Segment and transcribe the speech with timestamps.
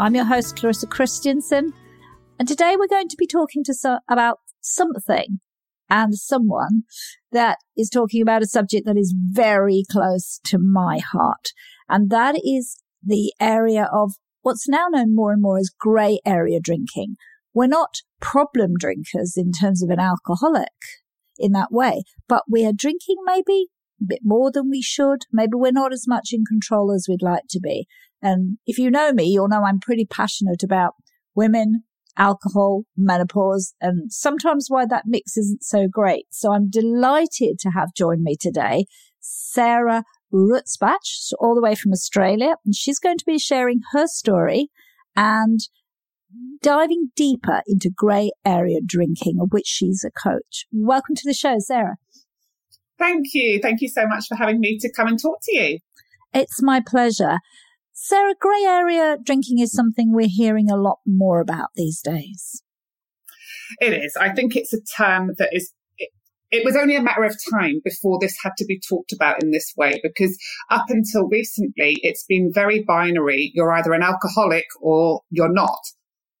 [0.00, 1.74] I'm your host, Clarissa Kristjansson,
[2.38, 5.40] and today we're going to be talking to about something
[5.90, 6.84] and someone
[7.32, 11.52] that is talking about a subject that is very close to my heart.
[11.86, 16.60] And that is the area of what's now known more and more as grey area
[16.62, 17.16] drinking.
[17.52, 20.72] We're not problem drinkers in terms of an alcoholic
[21.36, 23.66] in that way, but we are drinking maybe
[24.00, 25.26] a bit more than we should.
[25.30, 27.86] Maybe we're not as much in control as we'd like to be.
[28.22, 30.94] And if you know me, you'll know I'm pretty passionate about
[31.34, 31.84] women,
[32.16, 36.26] alcohol, menopause, and sometimes why that mix isn't so great.
[36.30, 38.86] So I'm delighted to have joined me today
[39.20, 42.54] Sarah Rusbatch, all the way from Australia.
[42.64, 44.70] And she's going to be sharing her story
[45.16, 45.60] and
[46.62, 50.66] diving deeper into grey area drinking, of which she's a coach.
[50.72, 51.96] Welcome to the show, Sarah.
[52.98, 53.60] Thank you.
[53.60, 55.78] Thank you so much for having me to come and talk to you.
[56.32, 57.38] It's my pleasure.
[58.02, 62.62] Sarah, grey area drinking is something we're hearing a lot more about these days.
[63.78, 64.16] It is.
[64.16, 65.74] I think it's a term that is
[66.50, 69.50] it was only a matter of time before this had to be talked about in
[69.50, 70.38] this way because
[70.70, 75.78] up until recently it's been very binary you're either an alcoholic or you're not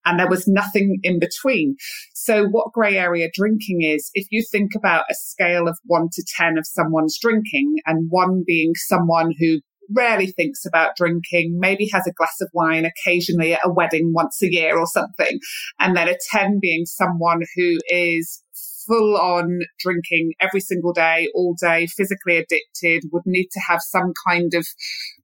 [0.04, 1.76] and there was nothing in between
[2.14, 6.24] so what grey area drinking is if you think about a scale of 1 to
[6.36, 9.60] 10 of someone's drinking and 1 being someone who
[9.94, 14.40] rarely thinks about drinking, maybe has a glass of wine occasionally at a wedding once
[14.42, 15.38] a year or something.
[15.78, 18.42] And then a 10 being someone who is
[18.86, 24.12] full on drinking every single day, all day, physically addicted, would need to have some
[24.28, 24.66] kind of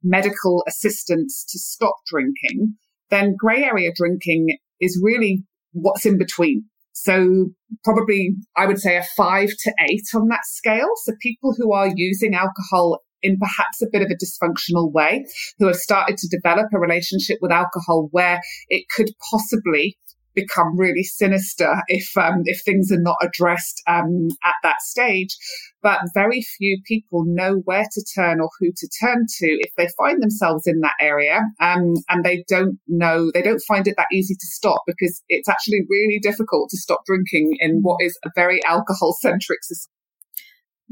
[0.02, 2.76] medical assistance to stop drinking,
[3.10, 6.64] then grey area drinking is really what's in between.
[6.92, 7.46] So
[7.84, 10.88] probably I would say a five to eight on that scale.
[11.04, 15.24] So people who are using alcohol in perhaps a bit of a dysfunctional way,
[15.58, 19.96] who have started to develop a relationship with alcohol where it could possibly
[20.36, 25.36] become really sinister if um, if things are not addressed um, at that stage.
[25.82, 29.88] But very few people know where to turn or who to turn to if they
[29.96, 34.06] find themselves in that area, um, and they don't know they don't find it that
[34.12, 38.30] easy to stop because it's actually really difficult to stop drinking in what is a
[38.36, 39.90] very alcohol centric society.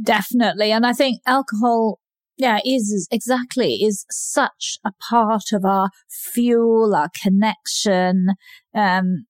[0.03, 2.01] Definitely, and I think alcohol
[2.37, 8.29] yeah, is exactly is such a part of our fuel, our connection.
[8.75, 9.27] Um,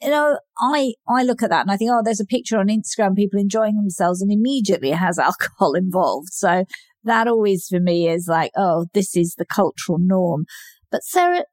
[0.00, 2.66] you know, I I look at that and I think, oh, there's a picture on
[2.66, 6.32] Instagram, people enjoying themselves, and immediately it has alcohol involved.
[6.32, 6.64] So
[7.04, 10.44] that always for me is like, oh, this is the cultural norm.
[10.90, 11.44] But Sarah,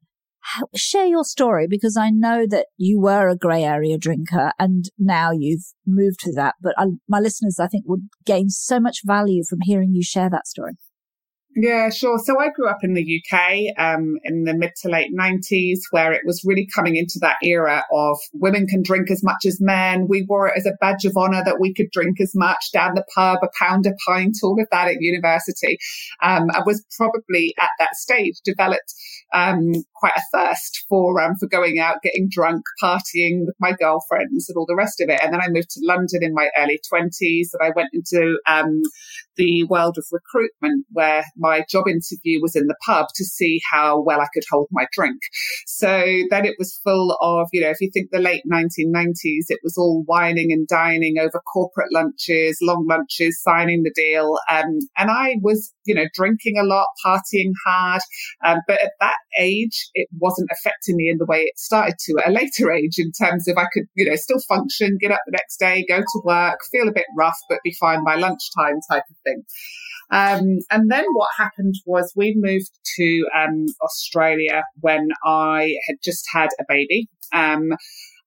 [0.76, 5.32] share your story because I know that you were a grey area drinker and now
[5.32, 6.56] you've moved to that.
[6.62, 10.30] But I, my listeners, I think, would gain so much value from hearing you share
[10.30, 10.74] that story.
[11.62, 12.20] Yeah, sure.
[12.20, 16.14] So I grew up in the UK um, in the mid to late 90s, where
[16.14, 20.08] it was really coming into that era of women can drink as much as men.
[20.08, 22.96] We wore it as a badge of honor that we could drink as much down
[22.96, 25.78] the pub, a pound a pint, all of that at university.
[26.24, 28.94] Um, I was probably at that stage developed
[29.34, 34.48] um, quite a thirst for um, for going out, getting drunk, partying with my girlfriends,
[34.48, 35.20] and all the rest of it.
[35.22, 38.82] And then I moved to London in my early 20s, and I went into um,
[39.40, 44.02] the world of recruitment where my job interview was in the pub to see how
[44.02, 45.18] well I could hold my drink.
[45.66, 49.60] So then it was full of, you know, if you think the late 1990s, it
[49.64, 54.38] was all whining and dining over corporate lunches, long lunches, signing the deal.
[54.52, 58.02] Um, and I was, you know, drinking a lot, partying hard.
[58.46, 62.18] Um, but at that age, it wasn't affecting me in the way it started to
[62.20, 65.22] at a later age in terms of I could, you know, still function, get up
[65.26, 68.80] the next day, go to work, feel a bit rough, but be fine by lunchtime
[68.92, 69.29] type of thing.
[70.12, 76.26] Um, and then what happened was we moved to um, Australia when I had just
[76.34, 77.08] had a baby.
[77.34, 77.74] Um,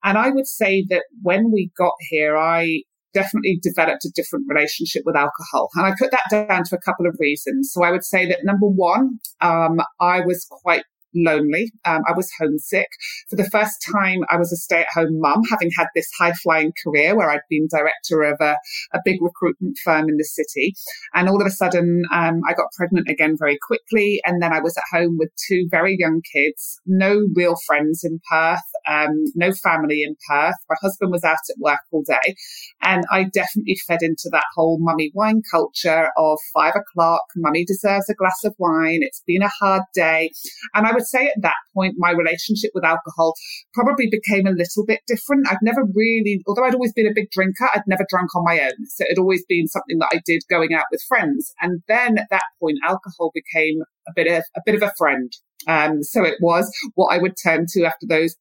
[0.05, 2.83] and I would say that when we got here, I
[3.15, 5.69] definitely developed a different relationship with alcohol.
[5.75, 7.71] And I put that down to a couple of reasons.
[7.73, 11.73] So I would say that number one, um, I was quite lonely.
[11.85, 12.89] Um, I was homesick.
[13.29, 16.33] For the first time, I was a stay at home mum, having had this high
[16.33, 18.57] flying career where I'd been director of a,
[18.95, 20.75] a, big recruitment firm in the city.
[21.15, 24.21] And all of a sudden, um, I got pregnant again very quickly.
[24.25, 28.21] And then I was at home with two very young kids, no real friends in
[28.31, 30.55] Perth, um, no family in Perth.
[30.69, 32.35] My husband was out at work all day.
[32.83, 38.09] And I definitely fed into that whole mummy wine culture of five o'clock, mummy deserves
[38.09, 39.01] a glass of wine.
[39.03, 40.31] It's been a hard day.
[40.75, 43.35] And I was would say at that point, my relationship with alcohol
[43.75, 45.47] probably became a little bit different.
[45.51, 48.61] I'd never really, although I'd always been a big drinker, I'd never drunk on my
[48.61, 48.87] own.
[48.87, 51.53] So it had always been something that I did going out with friends.
[51.61, 55.33] And then at that point, alcohol became a bit of, a bit of a friend.
[55.69, 58.35] Um, so it was what I would turn to after those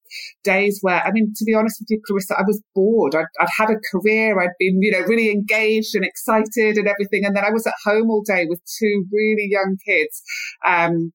[0.44, 3.14] days where, I mean, to be honest with you, Clarissa, I was bored.
[3.14, 4.42] I'd, I'd, had a career.
[4.42, 7.24] I'd been, you know, really engaged and excited and everything.
[7.24, 10.24] And then I was at home all day with two really young kids.
[10.66, 11.14] Um,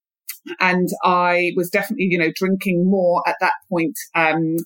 [0.61, 4.57] and I was definitely, you know, drinking more at that point um,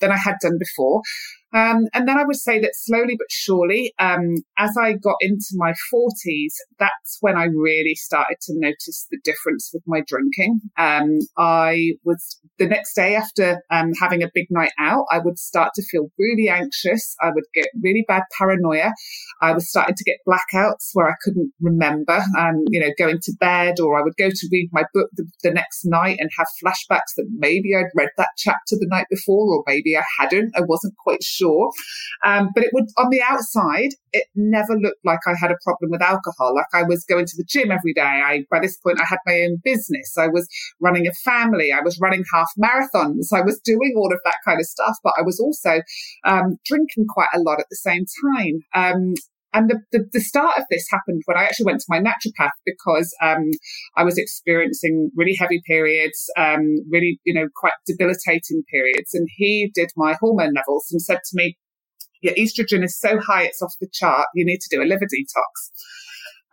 [0.00, 1.02] than I had done before.
[1.52, 5.52] Um, and then I would say that slowly but surely, um, as I got into
[5.54, 10.60] my 40s, that's when I really started to notice the difference with my drinking.
[10.78, 15.38] Um, I was the next day after um, having a big night out, I would
[15.38, 17.16] start to feel really anxious.
[17.20, 18.92] I would get really bad paranoia.
[19.42, 23.32] I was starting to get blackouts where I couldn't remember, um, you know, going to
[23.40, 26.46] bed, or I would go to read my book the, the next night and have
[26.62, 30.52] flashbacks that maybe I'd read that chapter the night before, or maybe I hadn't.
[30.54, 31.70] I wasn't quite sure sure.
[32.24, 35.90] Um, but it would, on the outside, it never looked like I had a problem
[35.90, 36.54] with alcohol.
[36.54, 38.02] Like I was going to the gym every day.
[38.02, 40.16] I, by this point, I had my own business.
[40.18, 40.48] I was
[40.80, 41.72] running a family.
[41.72, 43.28] I was running half marathons.
[43.32, 45.80] I was doing all of that kind of stuff, but I was also
[46.24, 48.04] um, drinking quite a lot at the same
[48.34, 48.60] time.
[48.74, 49.14] Um,
[49.52, 52.50] and the, the, the, start of this happened when I actually went to my naturopath
[52.64, 53.50] because um,
[53.96, 59.10] I was experiencing really heavy periods, um, really, you know, quite debilitating periods.
[59.12, 61.56] And he did my hormone levels and said to me,
[62.22, 64.28] your estrogen is so high, it's off the chart.
[64.34, 65.70] You need to do a liver detox.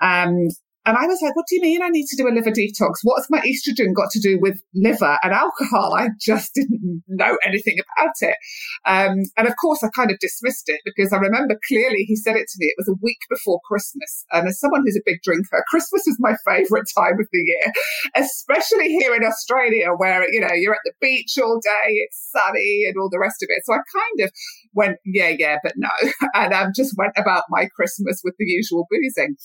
[0.01, 0.47] Um,
[0.87, 3.03] and I was like, what do you mean I need to do a liver detox?
[3.03, 5.93] What's my estrogen got to do with liver and alcohol?
[5.93, 8.37] I just didn't know anything about it.
[8.85, 12.37] Um, and of course, I kind of dismissed it because I remember clearly he said
[12.37, 12.67] it to me.
[12.67, 14.25] It was a week before Christmas.
[14.31, 17.73] And as someone who's a big drinker, Christmas is my favorite time of the year,
[18.15, 22.85] especially here in Australia where, you know, you're at the beach all day, it's sunny
[22.87, 23.65] and all the rest of it.
[23.65, 24.31] So I kind of
[24.77, 25.89] went, yeah, yeah, but no.
[26.33, 29.35] And um, just went about my Christmas with the usual boozing.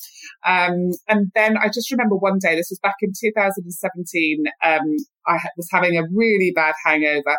[0.47, 4.81] Um, and then I just remember one day, this was back in 2017, um,
[5.27, 7.37] I was having a really bad hangover.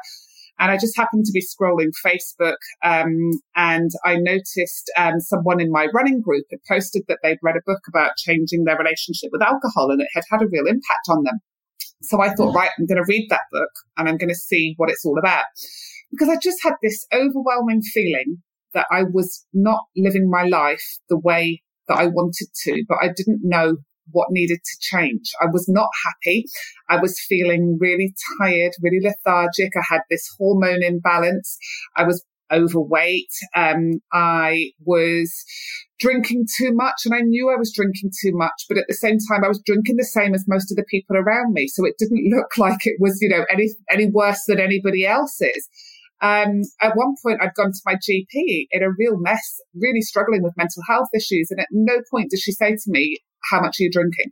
[0.60, 5.71] And I just happened to be scrolling Facebook, um, and I noticed um, someone in
[5.71, 9.42] my running group had posted that they'd read a book about changing their relationship with
[9.42, 11.40] alcohol, and it had had a real impact on them.
[12.04, 14.76] So I thought, right, I'm going to read that book, and I'm going to see
[14.78, 15.45] what it's all about,
[16.14, 18.38] because I just had this overwhelming feeling
[18.74, 23.08] that I was not living my life the way that I wanted to, but I
[23.08, 23.78] didn't know
[24.12, 25.32] what needed to change.
[25.42, 26.46] I was not happy.
[26.90, 29.72] I was feeling really tired, really lethargic.
[29.76, 31.58] I had this hormone imbalance.
[31.98, 33.32] I was overweight.
[33.56, 35.34] Um, I was
[36.00, 39.18] drinking too much and I knew I was drinking too much, but at the same
[39.30, 41.68] time, I was drinking the same as most of the people around me.
[41.68, 45.68] So it didn't look like it was, you know, any, any worse than anybody else's.
[46.23, 50.42] Um, at one point, I'd gone to my GP in a real mess, really struggling
[50.42, 51.51] with mental health issues.
[51.51, 53.18] And at no point did she say to me,
[53.51, 54.31] how much are you drinking?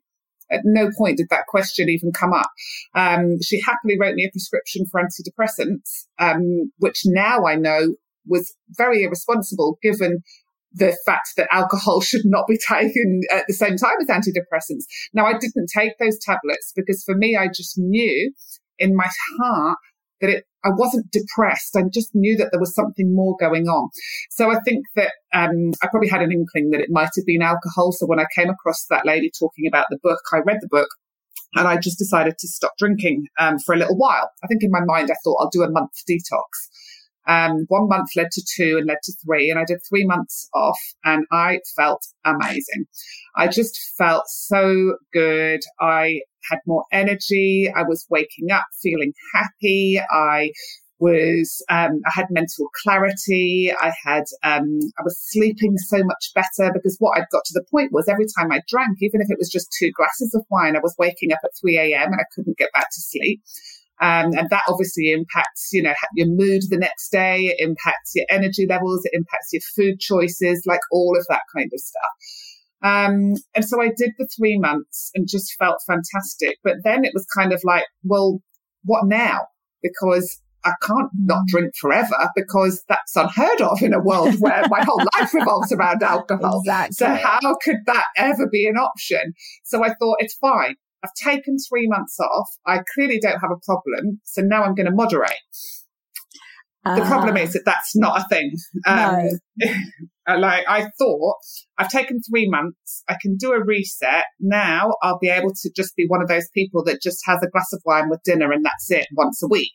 [0.49, 2.49] At no point did that question even come up.
[2.95, 7.95] Um, she happily wrote me a prescription for antidepressants, um, which now I know
[8.25, 10.23] was very irresponsible given
[10.73, 14.85] the fact that alcohol should not be taken at the same time as antidepressants.
[15.13, 18.33] Now, I didn't take those tablets because for me, I just knew
[18.79, 19.77] in my heart
[20.21, 21.75] that it, I wasn't depressed.
[21.75, 23.89] I just knew that there was something more going on.
[24.29, 27.41] So I think that um, I probably had an inkling that it might have been
[27.41, 27.91] alcohol.
[27.91, 30.89] So when I came across that lady talking about the book, I read the book
[31.55, 34.29] and I just decided to stop drinking um, for a little while.
[34.43, 36.47] I think in my mind, I thought I'll do a month detox.
[37.27, 40.49] Um, one month led to two and led to three, and I did three months
[40.53, 42.85] off, and I felt amazing.
[43.35, 45.61] I just felt so good.
[45.79, 47.71] I had more energy.
[47.73, 49.99] I was waking up feeling happy.
[50.11, 50.51] I
[51.01, 53.73] was um, I had mental clarity.
[53.77, 57.65] I had um, I was sleeping so much better because what I'd got to the
[57.69, 60.75] point was every time I drank, even if it was just two glasses of wine,
[60.75, 62.13] I was waking up at three a.m.
[62.13, 63.41] and I couldn't get back to sleep.
[64.01, 67.45] Um, and that obviously impacts, you know, your mood the next day.
[67.45, 69.05] It impacts your energy levels.
[69.05, 72.11] It impacts your food choices, like all of that kind of stuff.
[72.83, 76.57] Um, and so I did the three months and just felt fantastic.
[76.63, 78.41] But then it was kind of like, well,
[78.83, 79.41] what now?
[79.83, 81.47] Because I can't not mm.
[81.47, 86.03] drink forever because that's unheard of in a world where my whole life revolves around
[86.03, 86.59] alcohol.
[86.59, 86.93] Exactly.
[86.95, 89.33] So how could that ever be an option?
[89.63, 90.75] So I thought it's fine.
[91.03, 92.47] I've taken three months off.
[92.65, 94.21] I clearly don't have a problem.
[94.23, 95.31] So now I'm going to moderate.
[96.83, 97.41] Uh, the problem ah.
[97.41, 98.51] is that that's not a thing.
[98.87, 99.29] Um,
[99.59, 99.75] no.
[100.37, 101.35] like I thought,
[101.77, 103.03] I've taken three months.
[103.07, 104.25] I can do a reset.
[104.39, 107.49] Now I'll be able to just be one of those people that just has a
[107.49, 109.71] glass of wine with dinner and that's it once a week.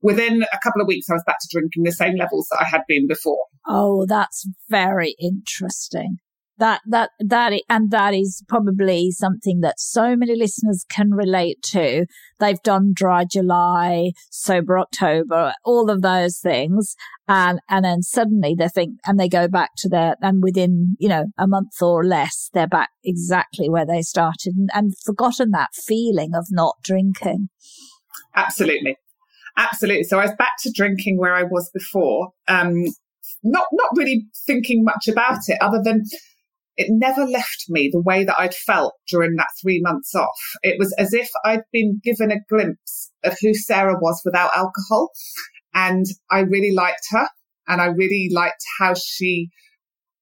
[0.00, 2.68] Within a couple of weeks, I was back to drinking the same levels that I
[2.68, 3.42] had been before.
[3.66, 6.18] Oh, that's very interesting
[6.58, 12.06] that that that and that is probably something that so many listeners can relate to.
[12.40, 16.94] They've done dry july sober october all of those things.
[17.26, 21.08] And and then suddenly they think and they go back to their and within you
[21.08, 25.70] know a month or less they're back exactly where they started and, and forgotten that
[25.74, 27.48] feeling of not drinking.
[28.34, 28.96] Absolutely.
[29.56, 30.04] Absolutely.
[30.04, 32.30] So i was back to drinking where i was before.
[32.48, 32.84] Um
[33.44, 36.04] not not really thinking much about it other than
[36.78, 40.40] it never left me the way that I'd felt during that three months off.
[40.62, 45.10] It was as if I'd been given a glimpse of who Sarah was without alcohol.
[45.74, 47.28] And I really liked her
[47.66, 49.50] and I really liked how she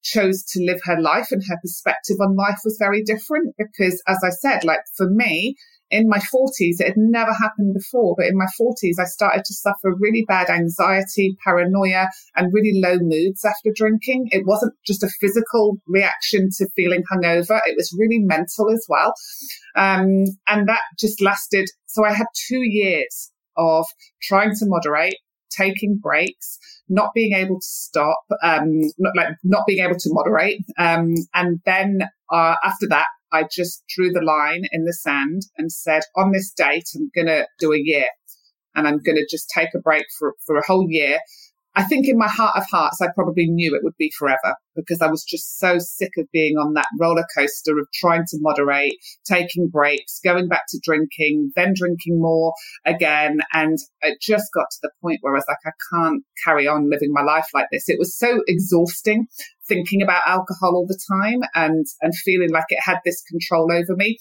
[0.02, 4.18] chose to live her life and her perspective on life was very different because as
[4.24, 5.56] I said, like for me,
[5.90, 9.54] in my 40s, it had never happened before, but in my 40s, I started to
[9.54, 14.28] suffer really bad anxiety, paranoia, and really low moods after drinking.
[14.30, 19.14] It wasn't just a physical reaction to feeling hungover, it was really mental as well.
[19.76, 21.68] Um, and that just lasted.
[21.86, 23.86] So I had two years of
[24.22, 25.16] trying to moderate,
[25.50, 30.60] taking breaks, not being able to stop, um, not like not being able to moderate.
[30.78, 32.00] Um, and then
[32.32, 36.52] uh, after that, I just drew the line in the sand and said, on this
[36.52, 38.06] date, I'm going to do a year
[38.74, 41.18] and I'm going to just take a break for, for a whole year.
[41.76, 45.02] I think in my heart of hearts, I probably knew it would be forever because
[45.02, 48.94] I was just so sick of being on that roller coaster of trying to moderate,
[49.26, 52.54] taking breaks, going back to drinking, then drinking more
[52.86, 53.40] again.
[53.52, 56.88] And it just got to the point where I was like, I can't carry on
[56.88, 57.90] living my life like this.
[57.90, 59.26] It was so exhausting
[59.68, 63.94] thinking about alcohol all the time and, and feeling like it had this control over
[63.96, 64.16] me.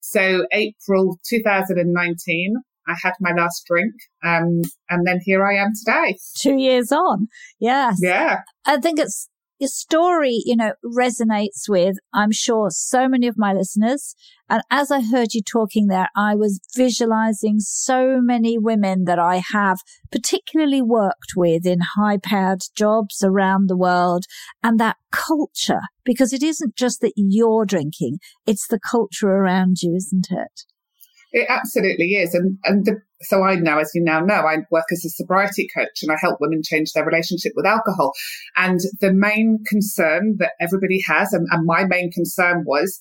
[0.00, 2.54] So April 2019,
[2.90, 3.94] I had my last drink.
[4.24, 6.18] Um, and then here I am today.
[6.36, 7.28] Two years on.
[7.58, 7.98] Yes.
[8.02, 8.40] Yeah.
[8.66, 9.28] I think it's
[9.60, 14.14] your story, you know, resonates with, I'm sure, so many of my listeners.
[14.48, 19.42] And as I heard you talking there, I was visualizing so many women that I
[19.52, 19.80] have
[20.10, 24.24] particularly worked with in high powered jobs around the world
[24.62, 29.94] and that culture, because it isn't just that you're drinking, it's the culture around you,
[29.94, 30.62] isn't it?
[31.32, 32.34] It absolutely is.
[32.34, 35.68] And, and the, so I now, as you now know, I work as a sobriety
[35.74, 38.12] coach and I help women change their relationship with alcohol.
[38.56, 43.00] And the main concern that everybody has, and, and my main concern was,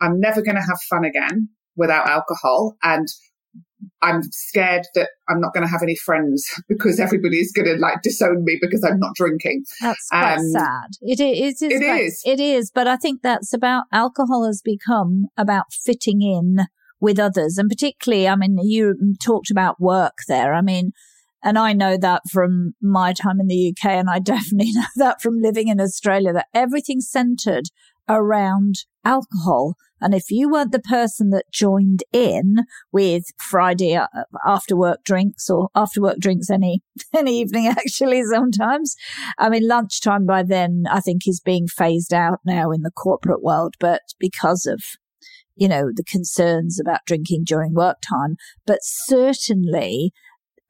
[0.00, 2.76] I'm never going to have fun again without alcohol.
[2.82, 3.08] And
[4.02, 8.02] I'm scared that I'm not going to have any friends because everybody's going to like
[8.02, 9.64] disown me because I'm not drinking.
[9.80, 10.88] That's quite um, sad.
[11.00, 11.62] It is.
[11.62, 11.80] It is.
[11.80, 12.22] It is.
[12.26, 12.70] It is.
[12.70, 16.66] But I think that's about alcohol has become about fitting in
[17.00, 17.58] with others.
[17.58, 20.54] And particularly, I mean, you talked about work there.
[20.54, 20.92] I mean,
[21.42, 25.22] and I know that from my time in the UK, and I definitely know that
[25.22, 27.64] from living in Australia, that everything's centered
[28.08, 29.74] around alcohol.
[30.02, 34.06] And if you weren't the person that joined in with Friday uh,
[34.44, 36.82] after work drinks or after work drinks any,
[37.16, 38.96] any evening, actually, sometimes.
[39.38, 43.42] I mean, lunchtime by then, I think is being phased out now in the corporate
[43.42, 44.82] world, but because of
[45.60, 48.36] you know, the concerns about drinking during work time,
[48.66, 50.10] but certainly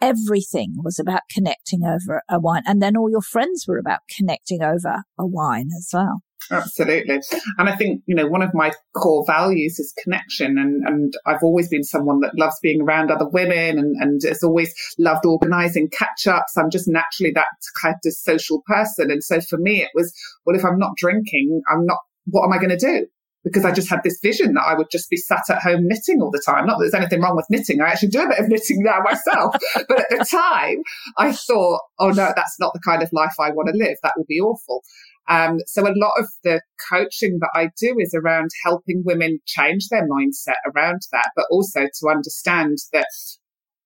[0.02, 2.62] everything was about connecting over a wine.
[2.66, 6.22] And then all your friends were about connecting over a wine as well.
[6.50, 7.20] Absolutely.
[7.58, 10.58] And I think, you know, one of my core values is connection.
[10.58, 14.42] And, and I've always been someone that loves being around other women and, and has
[14.42, 16.56] always loved organizing catch ups.
[16.56, 17.46] I'm just naturally that
[17.80, 19.12] kind of social person.
[19.12, 20.12] And so for me, it was,
[20.44, 23.06] well, if I'm not drinking, I'm not, what am I going to do?
[23.44, 26.20] Because I just had this vision that I would just be sat at home knitting
[26.20, 26.66] all the time.
[26.66, 27.80] Not that there's anything wrong with knitting.
[27.80, 29.56] I actually do a bit of knitting now myself.
[29.88, 30.82] but at the time,
[31.16, 33.96] I thought, oh no, that's not the kind of life I want to live.
[34.02, 34.82] That would be awful.
[35.28, 39.88] Um, so a lot of the coaching that I do is around helping women change
[39.88, 43.06] their mindset around that, but also to understand that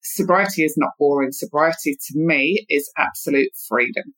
[0.03, 1.33] sobriety is not boring.
[1.33, 4.15] Sobriety to me is absolute freedom.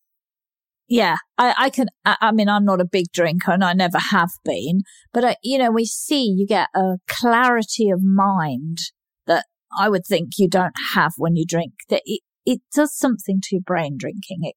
[0.88, 1.88] Yeah, I, I can.
[2.04, 4.82] I, I, mean, I'm not a big drinker, and I never have been.
[5.12, 8.78] But I, you know, we see you get a clarity of mind
[9.26, 11.72] that I would think you don't have when you drink.
[11.88, 14.38] That it, it does something to your brain drinking.
[14.42, 14.54] It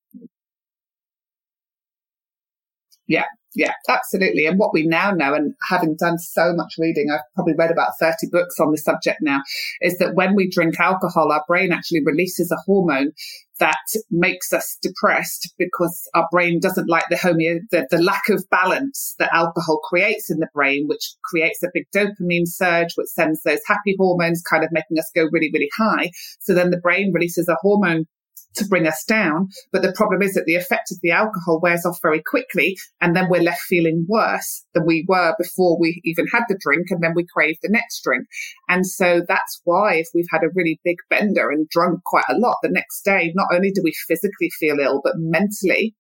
[3.08, 3.26] yeah,
[3.56, 4.46] yeah, absolutely.
[4.46, 7.98] And what we now know, and having done so much reading, I've probably read about
[8.00, 9.42] 30 books on the subject now,
[9.82, 13.12] is that when we drink alcohol, our brain actually releases a hormone
[13.60, 13.76] that
[14.10, 19.16] makes us depressed because our brain doesn't like the homeo, the, the lack of balance
[19.20, 23.60] that alcohol creates in the brain, which creates a big dopamine surge, which sends those
[23.68, 26.10] happy hormones kind of making us go really, really high.
[26.40, 28.06] So then the brain releases a hormone
[28.56, 29.50] to bring us down.
[29.72, 32.78] But the problem is that the effect of the alcohol wears off very quickly.
[33.02, 36.88] And then we're left feeling worse than we were before we even had the drink.
[36.90, 38.26] And then we crave the next drink.
[38.68, 42.38] And so that's why if we've had a really big bender and drunk quite a
[42.38, 45.96] lot the next day, not only do we physically feel ill, but mentally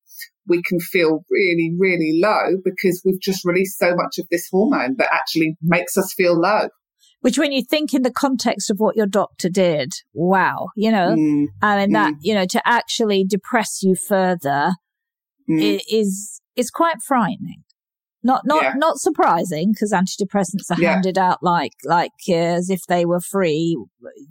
[0.47, 4.95] we can feel really, really low because we've just released so much of this hormone
[4.97, 6.67] that actually makes us feel low
[7.21, 11.15] which when you think in the context of what your doctor did, wow, you know,
[11.15, 11.45] mm.
[11.61, 12.17] I mean, that, mm.
[12.21, 14.73] you know, to actually depress you further
[15.49, 15.79] mm.
[15.91, 17.63] is, is quite frightening.
[18.21, 18.73] Not, not, yeah.
[18.75, 20.91] not surprising because antidepressants are yeah.
[20.91, 23.77] handed out like, like uh, as if they were free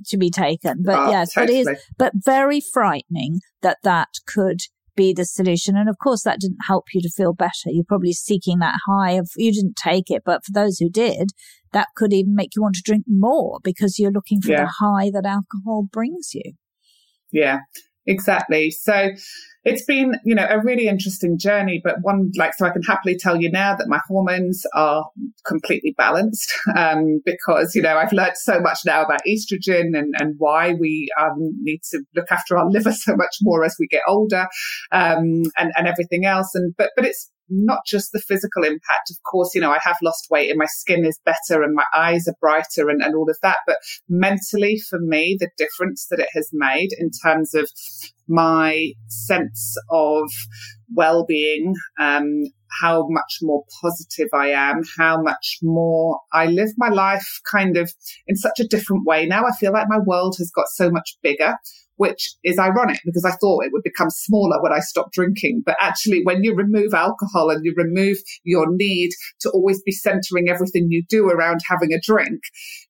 [0.09, 0.83] to be taken.
[0.85, 1.65] But oh, yes, totally.
[1.65, 4.61] but it is, but very frightening that that could
[4.99, 5.77] be the solution.
[5.77, 7.67] And of course, that didn't help you to feel better.
[7.67, 11.31] You're probably seeking that high of, you didn't take it, but for those who did,
[11.73, 14.65] that could even make you want to drink more because you're looking for yeah.
[14.65, 16.55] the high that alcohol brings you.
[17.31, 17.61] Yeah,
[18.07, 18.71] exactly.
[18.71, 19.11] So
[19.69, 23.17] it's been, you know, a really interesting journey, but one like, so I can happily
[23.17, 25.07] tell you now that my hormones are
[25.47, 30.35] completely balanced, um, because, you know, I've learned so much now about estrogen and, and
[30.39, 34.03] why we, um, need to look after our liver so much more as we get
[34.09, 34.49] older,
[34.91, 36.55] um, and, and everything else.
[36.55, 39.11] And, but, but it's, not just the physical impact.
[39.11, 41.85] Of course, you know, I have lost weight and my skin is better and my
[41.95, 43.59] eyes are brighter and, and all of that.
[43.67, 43.77] But
[44.09, 47.71] mentally, for me, the difference that it has made in terms of
[48.29, 50.31] my sense of
[50.95, 52.45] well-being, um,
[52.81, 57.91] how much more positive I am, how much more I live my life kind of
[58.27, 59.27] in such a different way.
[59.27, 61.55] Now I feel like my world has got so much bigger
[61.99, 65.63] which is ironic because I thought it would become smaller when I stopped drinking.
[65.67, 70.49] But actually, when you remove alcohol and you remove your need to always be centering
[70.49, 72.41] everything you do around having a drink,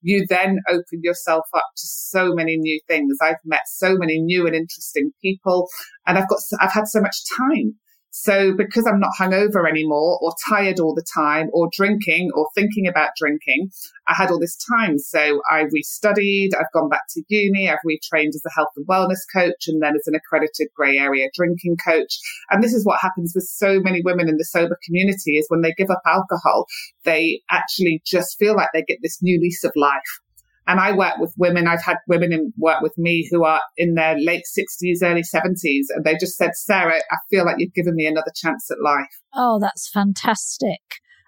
[0.02, 3.16] you then open yourself up to so many new things.
[3.20, 5.68] I've met so many new and interesting people
[6.06, 7.74] and I've got, I've had so much time
[8.10, 12.86] so because I'm not hungover anymore or tired all the time or drinking or thinking
[12.86, 13.70] about drinking,
[14.06, 14.98] I had all this time.
[14.98, 19.20] So I restudied, I've gone back to uni, I've retrained as a health and wellness
[19.32, 22.18] coach and then as an accredited grey area drinking coach.
[22.50, 25.60] And this is what happens with so many women in the sober community is when
[25.60, 26.66] they give up alcohol,
[27.04, 30.20] they actually just feel like they get this new lease of life
[30.68, 31.66] and I work with women.
[31.66, 35.86] I've had women in, work with me who are in their late 60s, early 70s.
[35.88, 39.06] And they just said, Sarah, I feel like you've given me another chance at life.
[39.34, 40.80] Oh, that's fantastic.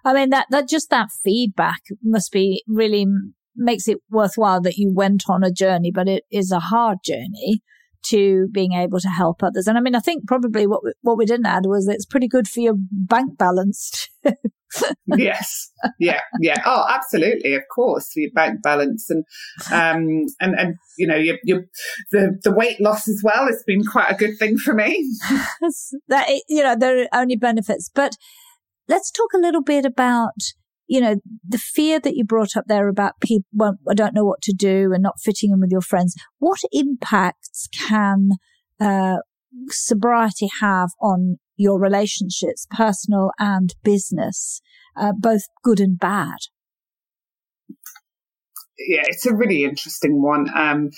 [0.04, 3.06] I mean, that, that just that feedback must be really
[3.56, 7.62] makes it worthwhile that you went on a journey, but it is a hard journey
[8.02, 9.66] to being able to help others.
[9.66, 12.28] And I mean, I think probably what we, what we didn't add was it's pretty
[12.28, 14.06] good for your bank balance.
[15.06, 16.62] yes, yeah, yeah.
[16.64, 19.24] Oh, absolutely, of course, your bank balance and
[19.72, 21.64] um and and you know your, your
[22.12, 23.48] the the weight loss as well.
[23.48, 25.10] It's been quite a good thing for me.
[26.08, 28.16] that you know there are only benefits, but
[28.88, 30.34] let's talk a little bit about
[30.90, 31.14] you know,
[31.48, 34.52] the fear that you brought up there about people, well, I don't know what to
[34.52, 36.16] do and not fitting in with your friends.
[36.40, 38.30] What impacts can,
[38.80, 39.18] uh,
[39.68, 44.62] sobriety have on your relationships, personal and business,
[44.96, 46.38] uh, both good and bad?
[48.78, 50.46] Yeah, it's a really interesting one.
[50.56, 50.88] Um,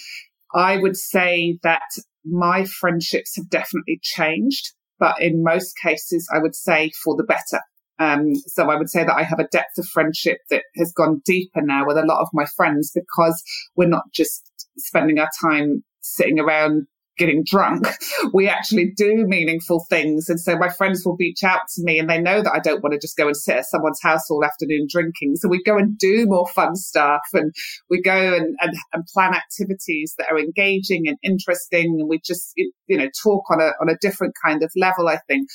[0.54, 1.82] I would say that
[2.24, 7.60] my friendships have definitely changed, but in most cases, I would say for the better.
[7.98, 11.22] Um, so I would say that I have a depth of friendship that has gone
[11.24, 13.42] deeper now with a lot of my friends because
[13.74, 14.48] we're not just
[14.78, 16.86] spending our time sitting around
[17.18, 17.86] getting drunk.
[18.32, 20.28] We actually do meaningful things.
[20.28, 22.82] And so my friends will reach out to me and they know that I don't
[22.82, 25.36] want to just go and sit at someone's house all afternoon drinking.
[25.36, 27.52] So we go and do more fun stuff and
[27.90, 31.98] we go and, and, and plan activities that are engaging and interesting.
[32.00, 35.18] And we just, you know, talk on a, on a different kind of level, I
[35.28, 35.48] think.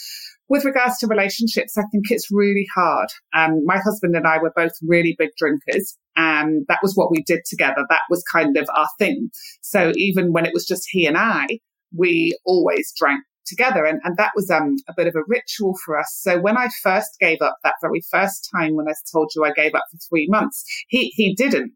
[0.49, 3.09] With regards to relationships, I think it's really hard.
[3.35, 7.21] Um, my husband and I were both really big drinkers and that was what we
[7.23, 7.85] did together.
[7.89, 9.29] That was kind of our thing.
[9.61, 11.47] So even when it was just he and I,
[11.95, 13.85] we always drank together.
[13.85, 16.17] And, and that was um, a bit of a ritual for us.
[16.21, 19.51] So when I first gave up that very first time when I told you I
[19.51, 21.71] gave up for three months, he, he didn't.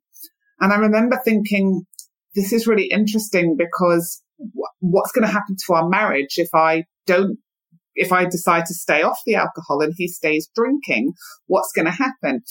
[0.59, 1.85] And I remember thinking,
[2.35, 4.21] this is really interesting because
[4.79, 7.37] what's going to happen to our marriage if I don't
[7.95, 11.13] if I decide to stay off the alcohol and he stays drinking,
[11.47, 12.41] what's going to happen?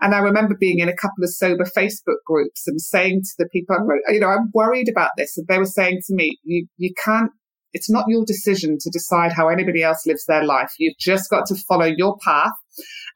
[0.00, 3.48] And I remember being in a couple of sober Facebook groups and saying to the
[3.48, 3.76] people,
[4.08, 5.38] you know, I'm worried about this.
[5.38, 7.30] And they were saying to me, you, you can't,
[7.72, 10.72] it's not your decision to decide how anybody else lives their life.
[10.78, 12.52] You've just got to follow your path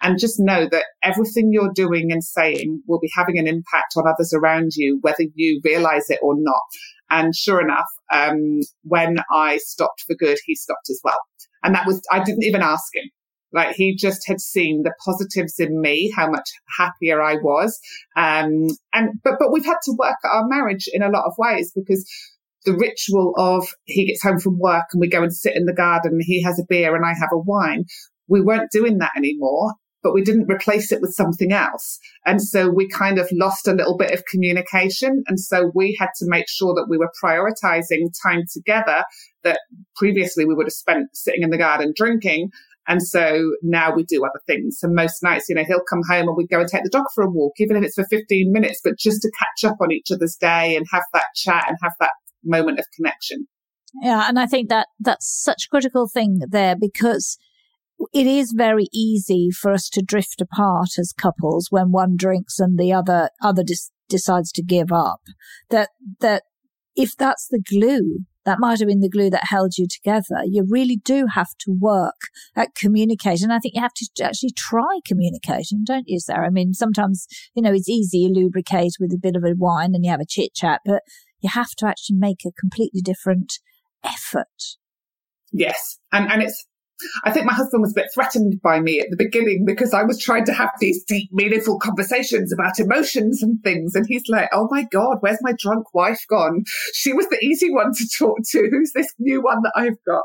[0.00, 4.08] and just know that everything you're doing and saying will be having an impact on
[4.08, 6.62] others around you, whether you realize it or not.
[7.10, 11.18] And sure enough, um, when I stopped for good, he stopped as well.
[11.62, 13.04] And that was, I didn't even ask him.
[13.52, 17.78] Like he just had seen the positives in me, how much happier I was.
[18.14, 21.72] Um, and, but, but we've had to work our marriage in a lot of ways
[21.74, 22.06] because
[22.64, 25.72] the ritual of he gets home from work and we go and sit in the
[25.72, 27.84] garden he has a beer and I have a wine.
[28.26, 31.98] We weren't doing that anymore but we didn't replace it with something else.
[32.24, 35.22] And so we kind of lost a little bit of communication.
[35.26, 39.04] And so we had to make sure that we were prioritizing time together
[39.44, 39.60] that
[39.96, 42.50] previously we would have spent sitting in the garden drinking.
[42.86, 44.78] And so now we do other things.
[44.80, 47.04] So most nights, you know, he'll come home and we go and take the dog
[47.14, 49.92] for a walk, even if it's for 15 minutes, but just to catch up on
[49.92, 52.12] each other's day and have that chat and have that
[52.44, 53.46] moment of connection.
[54.02, 54.26] Yeah.
[54.26, 57.36] And I think that that's such a critical thing there because
[58.12, 62.78] it is very easy for us to drift apart as couples when one drinks and
[62.78, 65.20] the other other dis- decides to give up.
[65.70, 66.44] That that
[66.96, 70.42] if that's the glue, that might have been the glue that held you together.
[70.44, 72.16] You really do have to work
[72.56, 73.50] at communicating.
[73.50, 76.46] I think you have to actually try communicating, don't you, Sarah?
[76.46, 78.18] I mean, sometimes, you know, it's easy.
[78.18, 81.02] You lubricate with a bit of a wine and you have a chit chat, but
[81.40, 83.58] you have to actually make a completely different
[84.02, 84.46] effort.
[85.52, 85.98] Yes.
[86.10, 86.66] And, and it's,
[87.24, 90.02] I think my husband was a bit threatened by me at the beginning because I
[90.02, 93.94] was trying to have these deep, meaningful conversations about emotions and things.
[93.94, 96.64] And he's like, Oh my God, where's my drunk wife gone?
[96.94, 98.68] She was the easy one to talk to.
[98.70, 100.24] Who's this new one that I've got?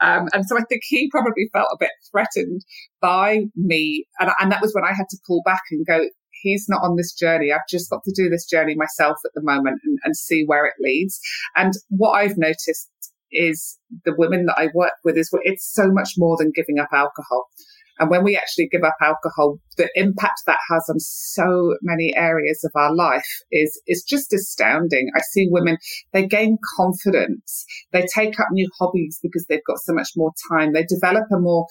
[0.00, 2.64] Um, and so I think he probably felt a bit threatened
[3.00, 4.06] by me.
[4.18, 6.04] And, and that was when I had to pull back and go,
[6.44, 7.52] he's not on this journey.
[7.52, 10.66] I've just got to do this journey myself at the moment and, and, see where
[10.66, 11.18] it leads.
[11.56, 12.90] And what I've noticed
[13.34, 16.88] is the women that I work with is it's so much more than giving up
[16.92, 17.46] alcohol.
[18.00, 22.64] And when we actually give up alcohol, the impact that has on so many areas
[22.64, 25.10] of our life is, is just astounding.
[25.14, 25.78] I see women,
[26.12, 27.64] they gain confidence.
[27.92, 30.72] They take up new hobbies because they've got so much more time.
[30.72, 31.66] They develop a more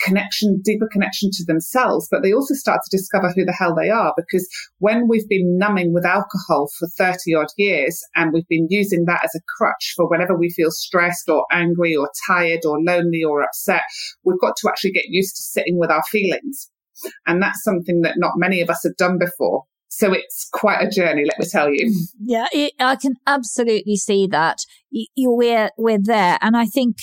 [0.00, 3.90] connection, deeper connection to themselves, but they also start to discover who the hell they
[3.90, 8.66] are because when we've been numbing with alcohol for 30 odd years and we've been
[8.70, 12.78] using that as a crutch for whenever we feel stressed or angry or tired or
[12.80, 13.82] lonely or upset,
[14.24, 16.70] we've got to actually get used to sitting with our feelings.
[17.26, 19.64] And that's something that not many of us have done before.
[19.88, 21.94] So it's quite a journey, let me tell you.
[22.20, 24.58] Yeah, it, I can absolutely see that.
[24.90, 26.38] You, you, we're, we're there.
[26.40, 26.96] And I think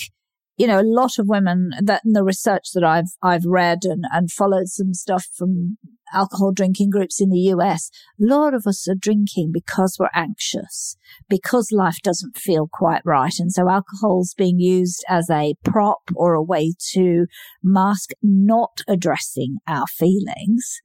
[0.56, 4.04] you know, a lot of women that in the research that I've, I've read and,
[4.12, 5.78] and followed some stuff from
[6.12, 7.90] alcohol drinking groups in the US,
[8.20, 10.96] a lot of us are drinking because we're anxious,
[11.28, 13.34] because life doesn't feel quite right.
[13.38, 17.26] And so alcohol's being used as a prop or a way to
[17.62, 20.80] mask not addressing our feelings.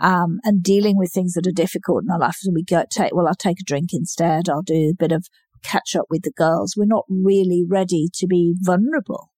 [0.00, 2.34] Um, and dealing with things that are difficult in our life.
[2.40, 4.48] So we go take, well, I'll take a drink instead.
[4.48, 5.28] I'll do a bit of
[5.64, 6.74] catch up with the girls.
[6.76, 9.30] We're not really ready to be vulnerable.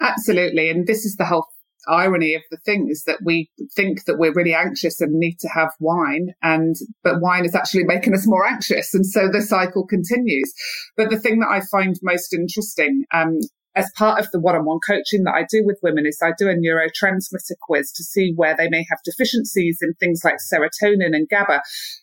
[0.00, 0.68] Absolutely.
[0.70, 1.46] And this is the whole
[1.88, 5.48] irony of the thing is that we think that we're really anxious and need to
[5.48, 9.86] have wine and but wine is actually making us more anxious and so the cycle
[9.86, 10.52] continues
[10.96, 13.38] but the thing that i find most interesting um,
[13.76, 16.54] as part of the one-on-one coaching that I do with women is I do a
[16.54, 21.60] neurotransmitter quiz to see where they may have deficiencies in things like serotonin and GABA.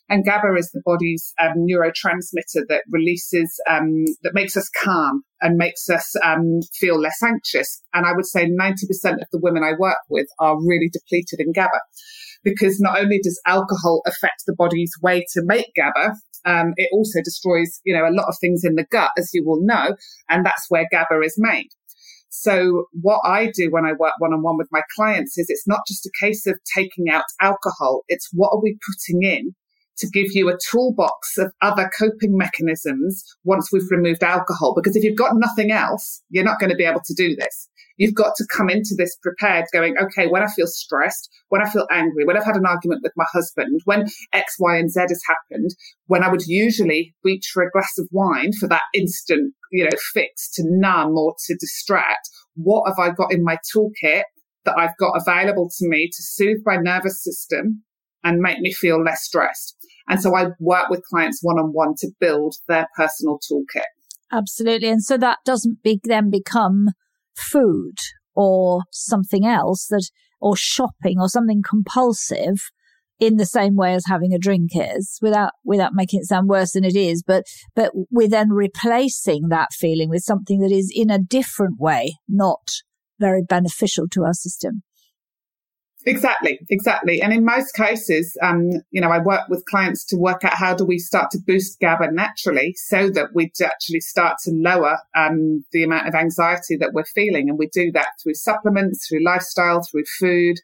[0.09, 5.55] And GABA is the body's um, neurotransmitter that releases, um, that makes us calm and
[5.55, 7.81] makes us um, feel less anxious.
[7.93, 11.53] And I would say 90% of the women I work with are really depleted in
[11.53, 11.79] GABA
[12.43, 17.19] because not only does alcohol affect the body's way to make GABA, um, it also
[17.23, 19.95] destroys, you know, a lot of things in the gut, as you will know,
[20.29, 21.69] and that's where GABA is made.
[22.29, 25.67] So what I do when I work one on one with my clients is it's
[25.67, 28.03] not just a case of taking out alcohol.
[28.07, 29.53] It's what are we putting in
[29.97, 34.73] to give you a toolbox of other coping mechanisms once we've removed alcohol.
[34.73, 37.69] Because if you've got nothing else, you're not going to be able to do this.
[38.01, 41.69] You've got to come into this prepared going, okay, when I feel stressed, when I
[41.69, 45.01] feel angry, when I've had an argument with my husband, when X, Y, and Z
[45.01, 45.69] has happened,
[46.07, 49.95] when I would usually reach for a glass of wine for that instant, you know,
[50.15, 54.23] fix to numb or to distract, what have I got in my toolkit
[54.65, 57.83] that I've got available to me to soothe my nervous system
[58.23, 59.77] and make me feel less stressed?
[60.09, 63.83] And so I work with clients one on one to build their personal toolkit.
[64.31, 64.89] Absolutely.
[64.89, 66.87] And so that doesn't be, then become
[67.35, 67.95] food
[68.35, 72.71] or something else that, or shopping or something compulsive
[73.19, 76.71] in the same way as having a drink is without, without making it sound worse
[76.71, 77.21] than it is.
[77.21, 77.43] But,
[77.75, 82.71] but we're then replacing that feeling with something that is in a different way, not
[83.19, 84.81] very beneficial to our system.
[86.05, 87.21] Exactly, exactly.
[87.21, 90.73] And in most cases, um, you know, I work with clients to work out how
[90.73, 95.63] do we start to boost GABA naturally so that we actually start to lower um,
[95.71, 97.49] the amount of anxiety that we're feeling.
[97.49, 100.57] And we do that through supplements, through lifestyle, through food,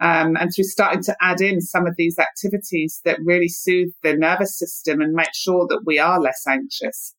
[0.00, 4.14] um, and through starting to add in some of these activities that really soothe the
[4.14, 7.14] nervous system and make sure that we are less anxious.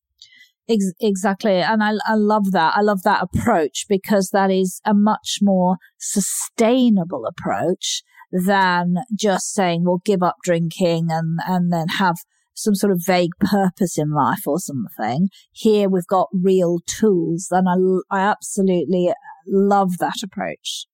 [0.68, 1.58] Ex- exactly.
[1.58, 2.74] And I, I love that.
[2.76, 8.02] I love that approach because that is a much more sustainable approach
[8.32, 12.16] than just saying, well, give up drinking and, and then have
[12.54, 15.28] some sort of vague purpose in life or something.
[15.52, 19.12] Here we've got real tools and I, I absolutely
[19.46, 20.86] love that approach.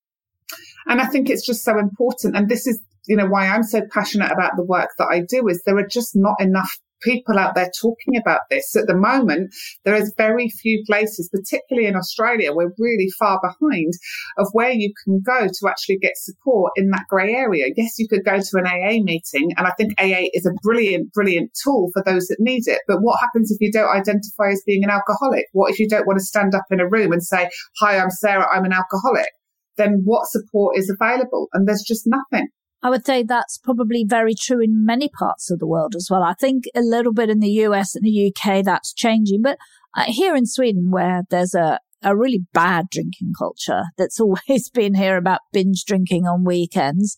[0.86, 2.36] And I think it's just so important.
[2.36, 5.48] And this is, you know, why I'm so passionate about the work that I do
[5.48, 8.74] is there are just not enough people out there talking about this.
[8.76, 13.92] At the moment, there is very few places, particularly in Australia, we're really far behind
[14.38, 17.66] of where you can go to actually get support in that grey area.
[17.76, 21.12] Yes, you could go to an AA meeting, and I think AA is a brilliant,
[21.12, 22.80] brilliant tool for those that need it.
[22.86, 25.46] But what happens if you don't identify as being an alcoholic?
[25.52, 28.10] What if you don't want to stand up in a room and say, Hi, I'm
[28.10, 29.30] Sarah, I'm an alcoholic?
[29.76, 31.48] Then what support is available?
[31.52, 32.48] And there's just nothing.
[32.82, 36.22] I would say that's probably very true in many parts of the world as well.
[36.22, 39.56] I think a little bit in the US and the UK that's changing, but
[39.96, 44.94] uh, here in Sweden where there's a, a really bad drinking culture that's always been
[44.94, 47.16] here about binge drinking on weekends.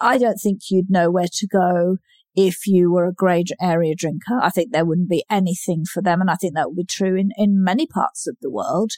[0.00, 1.98] I don't think you'd know where to go
[2.34, 4.40] if you were a grey area drinker.
[4.40, 6.20] I think there wouldn't be anything for them.
[6.20, 8.92] And I think that would be true in, in many parts of the world.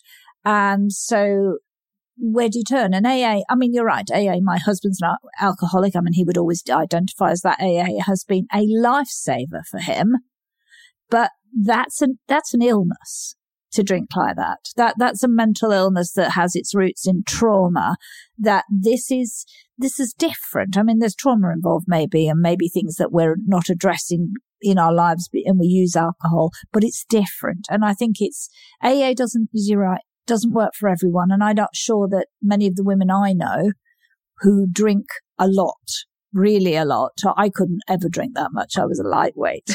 [0.45, 1.59] And so
[2.19, 2.95] where do you turn?
[2.95, 4.09] And AA, I mean, you're right.
[4.11, 5.95] AA, my husband's an alcoholic.
[5.95, 7.61] I mean, he would always identify as that.
[7.61, 10.17] AA has been a lifesaver for him,
[11.11, 13.37] but that's an, that's an illness
[13.73, 14.59] to drink like that.
[14.77, 17.97] That, that's a mental illness that has its roots in trauma
[18.39, 19.45] that this is,
[19.77, 20.79] this is different.
[20.79, 24.93] I mean, there's trauma involved maybe and maybe things that we're not addressing in our
[24.93, 27.67] lives and we use alcohol, but it's different.
[27.69, 28.49] And I think it's
[28.83, 31.31] AA doesn't, you're right, doesn't work for everyone.
[31.31, 33.73] And I'm not sure that many of the women I know
[34.41, 35.07] who drink
[35.39, 35.91] a lot,
[36.33, 38.77] really a lot, I couldn't ever drink that much.
[38.77, 39.75] I was a lightweight,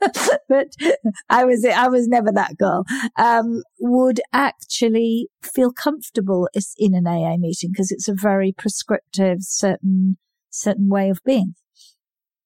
[0.48, 0.68] but
[1.30, 2.84] I was, I was never that girl,
[3.16, 10.18] um, would actually feel comfortable in an AA meeting because it's a very prescriptive, certain,
[10.50, 11.54] certain way of being.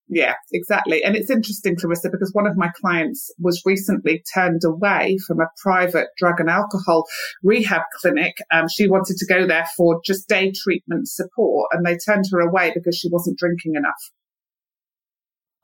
[0.09, 1.03] Yeah, exactly.
[1.03, 5.49] And it's interesting, Clarissa, because one of my clients was recently turned away from a
[5.61, 7.05] private drug and alcohol
[7.43, 8.37] rehab clinic.
[8.53, 12.41] Um, she wanted to go there for just day treatment support, and they turned her
[12.41, 14.13] away because she wasn't drinking enough.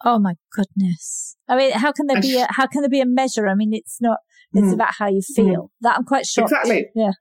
[0.05, 1.37] Oh my goodness!
[1.49, 3.47] I mean, how can there be a how can there be a measure?
[3.47, 4.19] I mean, it's not.
[4.55, 4.75] It's mm.
[4.75, 5.45] about how you feel.
[5.45, 5.69] Mm.
[5.83, 6.51] That I'm quite shocked.
[6.51, 6.87] Exactly.
[6.97, 7.13] Yeah.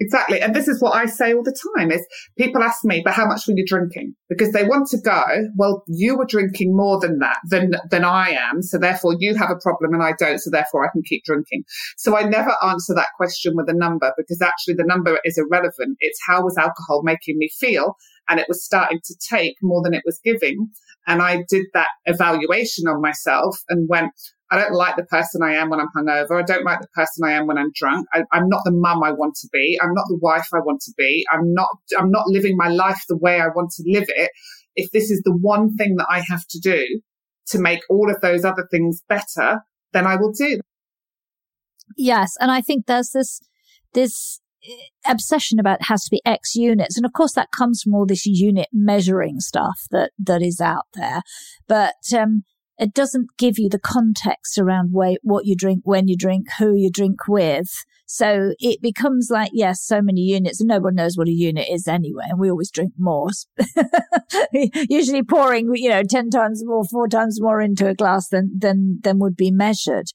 [0.00, 0.40] Exactly.
[0.40, 2.06] And this is what I say all the time is
[2.36, 4.14] people ask me, but how much were you drinking?
[4.28, 5.24] Because they want to go,
[5.56, 8.62] well, you were drinking more than that, than, than I am.
[8.62, 10.38] So therefore you have a problem and I don't.
[10.38, 11.64] So therefore I can keep drinking.
[11.96, 15.96] So I never answer that question with a number because actually the number is irrelevant.
[15.98, 17.96] It's how was alcohol making me feel?
[18.28, 20.68] And it was starting to take more than it was giving.
[21.08, 24.12] And I did that evaluation on myself and went,
[24.50, 26.40] I don't like the person I am when I'm hungover.
[26.40, 28.06] I don't like the person I am when I'm drunk.
[28.14, 29.78] I, am not the mum I want to be.
[29.82, 31.26] I'm not the wife I want to be.
[31.30, 34.30] I'm not, I'm not living my life the way I want to live it.
[34.74, 36.82] If this is the one thing that I have to do
[37.48, 39.60] to make all of those other things better,
[39.92, 40.60] then I will do.
[41.96, 42.32] Yes.
[42.40, 43.40] And I think there's this,
[43.92, 44.40] this
[45.06, 46.96] obsession about has to be X units.
[46.96, 50.86] And of course that comes from all this unit measuring stuff that, that is out
[50.94, 51.20] there.
[51.66, 52.44] But, um,
[52.78, 56.90] it doesn't give you the context around what you drink, when you drink, who you
[56.90, 57.68] drink with.
[58.06, 61.68] So it becomes like, yes, so many units and no one knows what a unit
[61.70, 62.24] is anyway.
[62.28, 63.28] And we always drink more,
[64.88, 69.00] usually pouring, you know, 10 times more, four times more into a glass than, than,
[69.02, 70.06] than would be measured.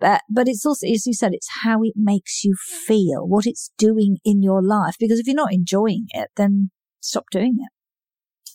[0.00, 2.54] But, but it's also, as you said, it's how it makes you
[2.86, 4.94] feel, what it's doing in your life.
[4.98, 7.73] Because if you're not enjoying it, then stop doing it.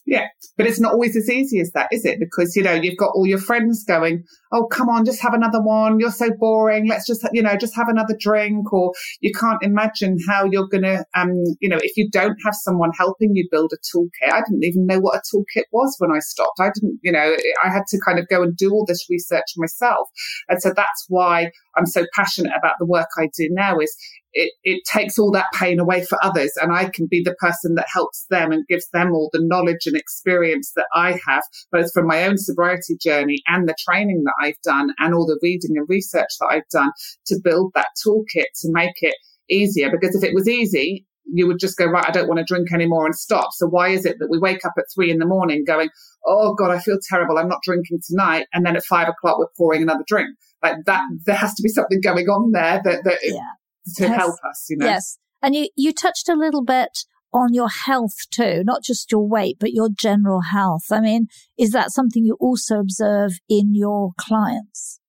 [0.10, 0.26] Yeah,
[0.58, 2.19] but it's not always as easy as that, is it?
[2.19, 5.62] Because, you know, you've got all your friends going, oh, come on, just have another
[5.62, 6.00] one.
[6.00, 6.88] You're so boring.
[6.88, 8.74] Let's just, you know, just have another drink.
[8.74, 8.91] Or
[9.22, 12.89] you can't imagine how you're going to, um, you know, if you don't have someone
[12.98, 14.34] helping you build a toolkit.
[14.34, 16.60] I didn't even know what a toolkit was when I stopped.
[16.60, 19.45] I didn't, you know, I had to kind of go and do all this research
[19.58, 20.10] myself.
[20.48, 23.96] And so that's why I'm so passionate about the work I do now is
[24.34, 27.76] it, it takes all that pain away for others and I can be the person
[27.76, 31.92] that helps them and gives them all the knowledge and experience that I have, both
[31.94, 35.78] from my own sobriety journey and the training that I've done and all the reading
[35.78, 36.92] and research that I've done
[37.28, 39.15] to build that toolkit to make it
[39.50, 39.89] easier.
[39.89, 42.72] Because if it was easy, you would just go, right, I don't want to drink
[42.72, 43.50] anymore and stop.
[43.54, 45.89] So why is it that we wake up at three in the morning going,
[46.26, 47.38] oh God, I feel terrible.
[47.38, 48.48] I'm not drinking tonight.
[48.54, 50.30] And then at five o'clock, we're pouring another drink.
[50.62, 53.54] Like that, there has to be something going on there that, that yeah
[53.95, 54.15] to yes.
[54.15, 54.86] help us, you know.
[54.86, 55.17] Yes.
[55.41, 59.58] And you, you touched a little bit on your health too, not just your weight,
[59.60, 60.86] but your general health.
[60.91, 65.00] I mean, is that something you also observe in your clients?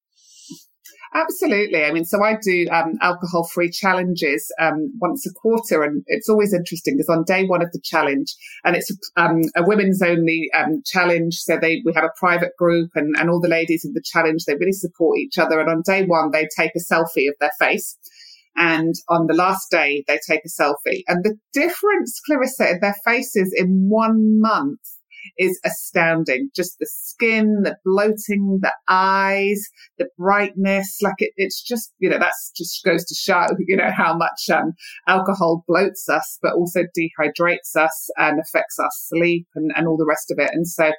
[1.12, 1.84] Absolutely.
[1.84, 6.28] I mean, so I do um, alcohol free challenges um, once a quarter, and it's
[6.28, 10.48] always interesting because on day one of the challenge, and it's um, a women's only
[10.56, 11.34] um, challenge.
[11.34, 14.44] So they we have a private group, and, and all the ladies in the challenge
[14.44, 15.58] they really support each other.
[15.58, 17.98] And on day one, they take a selfie of their face
[18.56, 21.02] and on the last day, they take a selfie.
[21.08, 24.80] And the difference, Clarissa, in their faces in one month
[25.38, 26.50] is astounding.
[26.54, 29.62] Just the skin, the bloating, the eyes,
[29.98, 30.98] the brightness.
[31.02, 34.48] Like it, it's just, you know, that's just goes to show, you know, how much
[34.52, 34.72] um,
[35.06, 40.06] alcohol bloats us, but also dehydrates us and affects our sleep and, and all the
[40.08, 40.50] rest of it.
[40.52, 40.92] And so,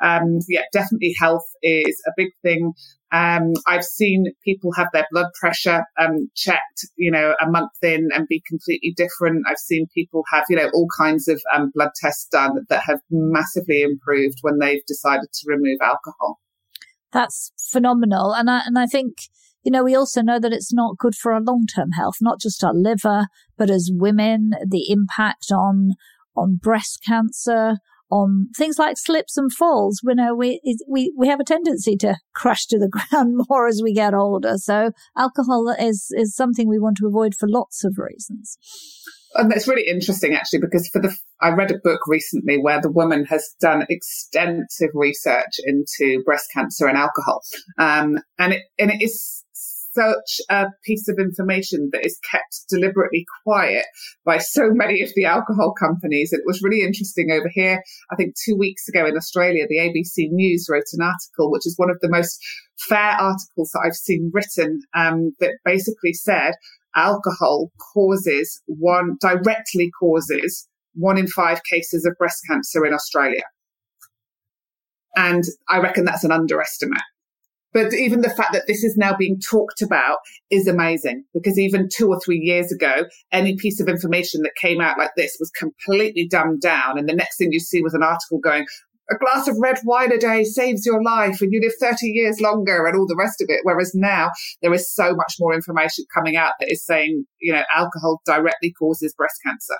[0.00, 2.72] um, yeah, definitely health is a big thing.
[3.10, 8.08] Um, I've seen people have their blood pressure um, checked, you know, a month in
[8.14, 9.44] and be completely different.
[9.48, 13.00] I've seen people have, you know, all kinds of um, blood tests done that have
[13.10, 16.38] massively improved when they've decided to remove alcohol.
[17.12, 19.14] That's phenomenal, and I and I think
[19.62, 22.38] you know we also know that it's not good for our long term health, not
[22.38, 25.92] just our liver, but as women, the impact on
[26.36, 27.78] on breast cancer,
[28.10, 30.00] on things like slips and falls.
[30.04, 33.80] We know we, we, we have a tendency to crash to the ground more as
[33.82, 34.56] we get older.
[34.56, 38.58] So alcohol is, is something we want to avoid for lots of reasons.
[39.34, 42.90] And it's really interesting actually because for the I read a book recently where the
[42.90, 47.42] woman has done extensive research into breast cancer and alcohol,
[47.78, 49.44] um, and it and it is
[49.92, 53.84] such a piece of information that is kept deliberately quiet
[54.24, 56.32] by so many of the alcohol companies.
[56.32, 57.82] It was really interesting over here.
[58.10, 61.78] I think two weeks ago in Australia, the ABC News wrote an article, which is
[61.78, 62.38] one of the most
[62.88, 66.54] fair articles that I've seen written, um, that basically said
[66.94, 73.44] alcohol causes one, directly causes one in five cases of breast cancer in Australia.
[75.16, 77.02] And I reckon that's an underestimate.
[77.78, 80.18] But even the fact that this is now being talked about
[80.50, 84.80] is amazing because even two or three years ago, any piece of information that came
[84.80, 86.98] out like this was completely dumbed down.
[86.98, 88.66] And the next thing you see was an article going,
[89.12, 92.40] a glass of red wine a day saves your life and you live 30 years
[92.40, 93.60] longer and all the rest of it.
[93.62, 97.62] Whereas now there is so much more information coming out that is saying, you know,
[97.72, 99.76] alcohol directly causes breast cancer.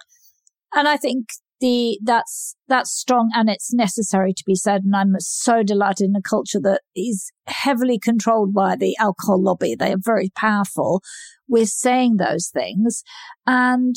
[0.72, 4.82] And I think the that's that's strong and it's necessary to be said.
[4.84, 9.74] And i'm so delighted in a culture that is heavily controlled by the alcohol lobby.
[9.74, 11.02] They are very powerful
[11.48, 13.02] with saying those things.
[13.46, 13.96] And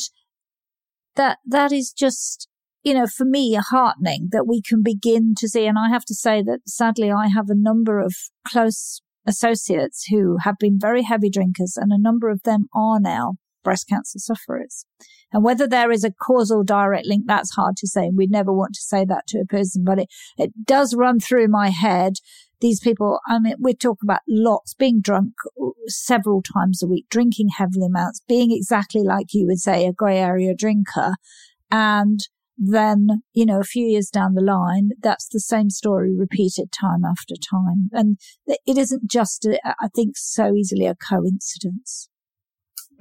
[1.15, 2.47] that that is just
[2.83, 5.65] you know for me heartening that we can begin to see.
[5.65, 8.13] And i have to say that sadly i have a number of
[8.47, 13.35] close associates who have been very heavy drinkers and a number of them are now
[13.63, 14.85] breast cancer sufferers.
[15.33, 18.11] And whether there is a causal direct link, that's hard to say.
[18.13, 20.07] We'd never want to say that to a person, but it,
[20.37, 22.15] it does run through my head
[22.61, 25.33] these people, I mean, we talk about lots being drunk
[25.87, 30.19] several times a week, drinking heavy amounts, being exactly like you would say, a grey
[30.19, 31.15] area drinker.
[31.69, 32.19] And
[32.57, 37.03] then, you know, a few years down the line, that's the same story repeated time
[37.03, 37.89] after time.
[37.91, 42.09] And it isn't just, I think, so easily a coincidence.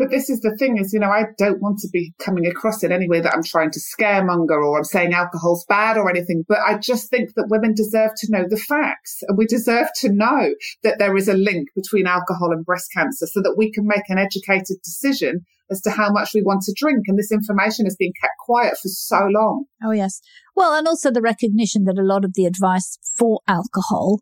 [0.01, 2.83] But this is the thing is, you know, I don't want to be coming across
[2.83, 6.43] in any way that I'm trying to scaremonger or I'm saying alcohol's bad or anything.
[6.49, 10.11] But I just think that women deserve to know the facts and we deserve to
[10.11, 13.87] know that there is a link between alcohol and breast cancer so that we can
[13.87, 17.05] make an educated decision as to how much we want to drink.
[17.07, 19.67] And this information has been kept quiet for so long.
[19.85, 20.23] Oh, yes.
[20.57, 24.21] Well, and also the recognition that a lot of the advice for alcohol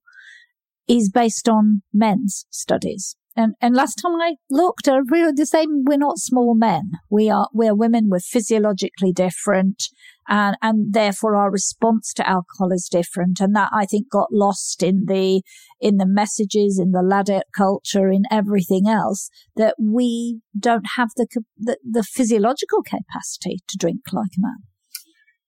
[0.88, 3.14] is based on men's studies.
[3.38, 5.84] And, and last time I looked, uh, we're the same.
[5.86, 6.90] We're not small men.
[7.08, 8.08] We are, we're women.
[8.08, 9.84] We're physiologically different.
[10.26, 13.38] And, and therefore our response to alcohol is different.
[13.38, 15.42] And that I think got lost in the,
[15.80, 21.28] in the messages, in the ladette culture, in everything else that we don't have the,
[21.56, 24.56] the, the physiological capacity to drink like a man.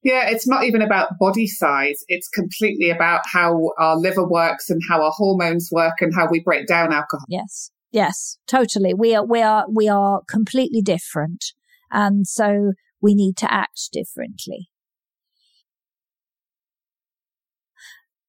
[0.04, 2.04] Yeah, it's not even about body size.
[2.06, 6.38] It's completely about how our liver works and how our hormones work and how we
[6.38, 7.26] break down alcohol.
[7.28, 7.72] Yes.
[7.92, 8.94] Yes, totally.
[8.94, 11.44] We are, we are, we are completely different.
[11.90, 14.68] And so we need to act differently.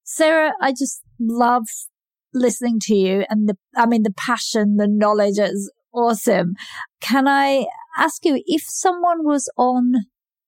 [0.02, 1.64] Sarah, I just love
[2.34, 6.54] listening to you and the, I mean, the passion, the knowledge is awesome.
[7.00, 9.92] Can I ask you if someone was on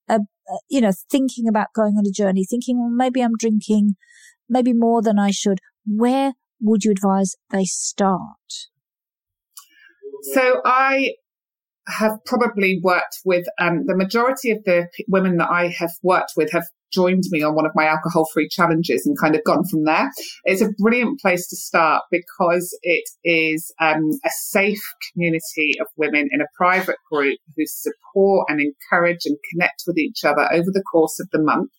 [0.09, 0.19] a,
[0.69, 3.95] you know, thinking about going on a journey, thinking, well, maybe I'm drinking
[4.49, 8.69] maybe more than I should, where would you advise they start?
[10.33, 11.13] So I
[11.87, 16.51] have probably worked with um, the majority of the women that I have worked with
[16.51, 16.65] have
[16.95, 20.09] joined me on one of my alcohol free challenges and kind of gone from there.
[20.45, 24.81] It's a brilliant place to start because it is um, a safe
[25.11, 30.23] community of women in a private group who support and encourage and connect with each
[30.23, 31.69] other over the course of the month.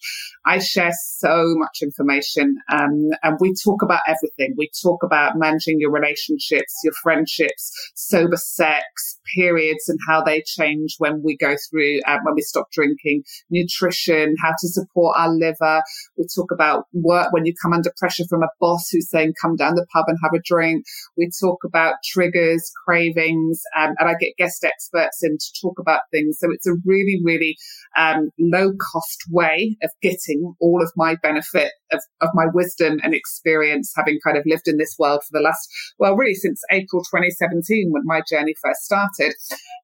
[0.45, 4.55] I share so much information um, and we talk about everything.
[4.59, 10.97] We talk about managing your relationships, your friendships, sober sex, periods and how they change
[10.99, 15.83] when we go through, uh, when we stop drinking, nutrition, how to support our liver.
[16.17, 19.57] We talk about work when you come under pressure from a boss who's saying, come
[19.57, 20.85] down the pub and have a drink.
[21.17, 26.01] We talk about triggers, cravings, um, and I get guest experts in to talk about
[26.11, 26.39] things.
[26.41, 27.57] So it's a really, really
[27.97, 33.15] um, low cost way of getting all of my benefit of, of my wisdom and
[33.15, 35.69] experience, having kind of lived in this world for the last,
[35.99, 39.35] well, really since April 2017 when my journey first started.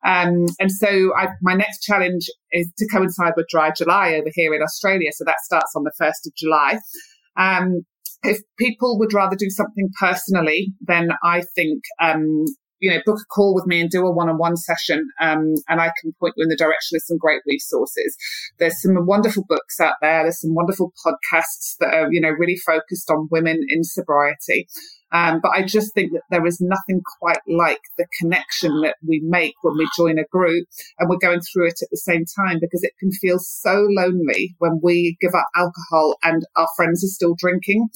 [0.04, 4.54] Um, and so I, my next challenge is to coincide with Dry July over here
[4.54, 5.10] in Australia.
[5.12, 6.78] So that starts on the 1st of July.
[7.36, 7.82] Um,
[8.24, 12.44] if people would rather do something personally, then I think um,
[12.82, 15.92] you know, book a call with me and do a one-on-one session, um, and I
[16.00, 18.16] can point you in the direction of some great resources.
[18.58, 20.24] There's some wonderful books out there.
[20.24, 24.66] There's some wonderful podcasts that are, you know, really focused on women in sobriety.
[25.12, 29.20] Um, but I just think that there is nothing quite like the connection that we
[29.22, 30.66] make when we join a group
[30.98, 34.56] and we're going through it at the same time because it can feel so lonely
[34.58, 37.88] when we give up alcohol and our friends are still drinking.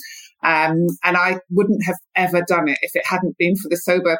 [0.45, 4.19] Um, and I wouldn't have ever done it if it hadn't been for the sober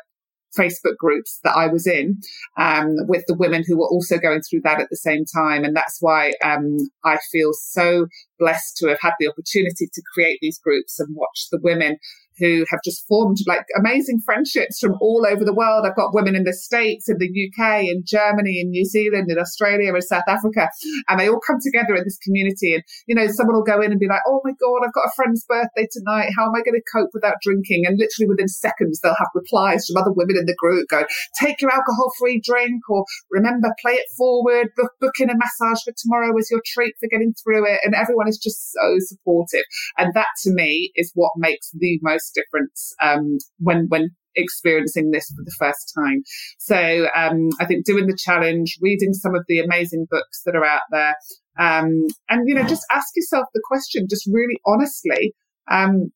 [0.57, 2.19] Facebook groups that I was in
[2.57, 5.65] um, with the women who were also going through that at the same time.
[5.65, 8.07] And that's why um, I feel so
[8.39, 11.99] blessed to have had the opportunity to create these groups and watch the women
[12.39, 15.85] who have just formed like amazing friendships from all over the world.
[15.87, 19.39] I've got women in the States, in the UK, in Germany, in New Zealand, in
[19.39, 20.69] Australia, in South Africa,
[21.09, 22.75] and they all come together in this community.
[22.75, 25.07] And, you know, someone will go in and be like, oh my God, I've got
[25.07, 26.31] a friend's birthday tonight.
[26.37, 27.85] How am I going to cope without drinking?
[27.87, 31.07] And literally within seconds, they'll have replies from other women in the group going,
[31.41, 35.83] take your alcohol free drink or remember, play it forward, book, book in a massage
[35.85, 37.81] for tomorrow as your treat for getting through it.
[37.85, 39.65] And everyone is just so supportive.
[39.99, 45.33] And that to me is what makes the most difference um, when when experiencing this
[45.35, 46.23] for the first time.
[46.59, 50.65] So um, I think doing the challenge, reading some of the amazing books that are
[50.65, 51.15] out there,
[51.59, 55.35] um, and you know, just ask yourself the question, just really honestly,
[55.71, 56.13] um,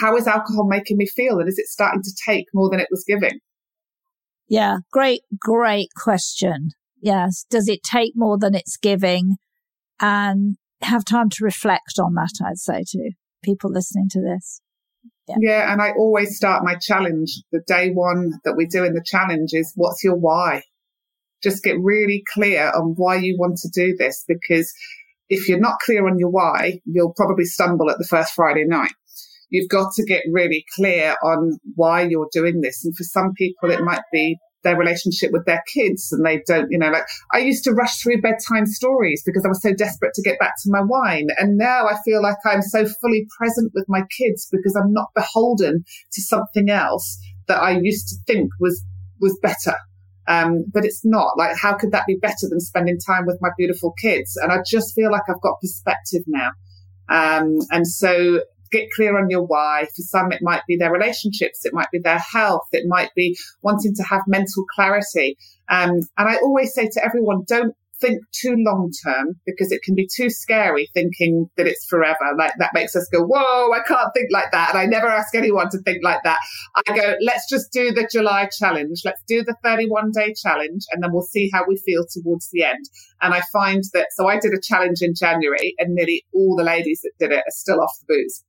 [0.00, 2.88] how is alcohol making me feel, and is it starting to take more than it
[2.90, 3.38] was giving?
[4.48, 6.70] Yeah, great, great question.
[7.00, 9.36] Yes, does it take more than it's giving,
[10.00, 12.44] and have time to reflect on that?
[12.44, 13.10] I'd say to
[13.42, 14.60] people listening to this.
[15.26, 15.36] Yeah.
[15.40, 15.72] yeah.
[15.72, 17.30] And I always start my challenge.
[17.52, 20.62] The day one that we're doing the challenge is what's your why?
[21.42, 24.72] Just get really clear on why you want to do this because
[25.28, 28.92] if you're not clear on your why, you'll probably stumble at the first Friday night.
[29.50, 32.84] you've got to get really clear on why you're doing this.
[32.84, 36.70] And for some people, it might be their relationship with their kids and they don't,
[36.70, 40.12] you know, like I used to rush through bedtime stories because I was so desperate
[40.14, 41.28] to get back to my wine.
[41.38, 45.08] And now I feel like I'm so fully present with my kids because I'm not
[45.14, 48.82] beholden to something else that I used to think was,
[49.20, 49.76] was better.
[50.26, 53.50] Um, but it's not like, how could that be better than spending time with my
[53.58, 54.36] beautiful kids?
[54.36, 56.50] And I just feel like I've got perspective now.
[57.08, 58.40] Um, and so
[58.74, 59.86] get clear on your why.
[59.96, 63.36] For some, it might be their relationships, it might be their health, it might be
[63.62, 65.36] wanting to have mental clarity.
[65.68, 69.94] Um, and I always say to everyone, don't think too long term because it can
[69.94, 72.34] be too scary thinking that it's forever.
[72.36, 74.70] Like that makes us go, whoa, I can't think like that.
[74.70, 76.38] And I never ask anyone to think like that.
[76.76, 79.02] I go, let's just do the July challenge.
[79.04, 82.64] Let's do the 31 day challenge and then we'll see how we feel towards the
[82.64, 82.84] end.
[83.22, 86.64] And I find that, so I did a challenge in January and nearly all the
[86.64, 88.44] ladies that did it are still off the booze,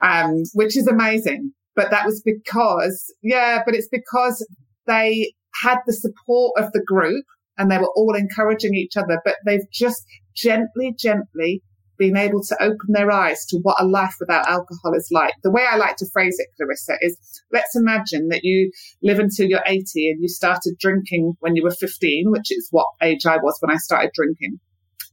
[0.00, 1.52] um, which is amazing.
[1.74, 4.46] But that was because, yeah, but it's because
[4.86, 7.24] they had the support of the group
[7.58, 11.62] and they were all encouraging each other, but they've just gently, gently
[11.98, 15.32] been able to open their eyes to what a life without alcohol is like.
[15.42, 17.18] The way I like to phrase it, Clarissa, is
[17.52, 18.70] let's imagine that you
[19.02, 22.86] live until you're 80 and you started drinking when you were 15, which is what
[23.02, 24.60] age I was when I started drinking.